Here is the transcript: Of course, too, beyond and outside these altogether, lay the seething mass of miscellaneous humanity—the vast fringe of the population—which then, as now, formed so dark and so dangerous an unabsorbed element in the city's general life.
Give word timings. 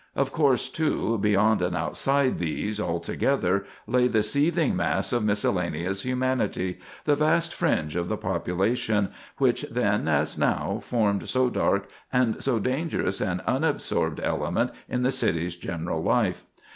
Of 0.15 0.31
course, 0.31 0.67
too, 0.67 1.19
beyond 1.19 1.61
and 1.61 1.75
outside 1.77 2.39
these 2.39 2.79
altogether, 2.79 3.65
lay 3.85 4.07
the 4.07 4.23
seething 4.23 4.75
mass 4.75 5.13
of 5.13 5.23
miscellaneous 5.23 6.01
humanity—the 6.01 7.15
vast 7.15 7.53
fringe 7.53 7.95
of 7.95 8.09
the 8.09 8.17
population—which 8.17 9.61
then, 9.69 10.07
as 10.07 10.39
now, 10.39 10.79
formed 10.81 11.29
so 11.29 11.51
dark 11.51 11.87
and 12.11 12.41
so 12.43 12.57
dangerous 12.57 13.21
an 13.21 13.43
unabsorbed 13.45 14.19
element 14.19 14.71
in 14.89 15.03
the 15.03 15.11
city's 15.11 15.55
general 15.55 16.01
life. 16.01 16.45